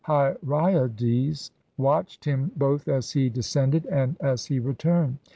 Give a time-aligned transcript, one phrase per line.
[0.07, 5.19] Hyraeades watched him both as he descended and as he returned.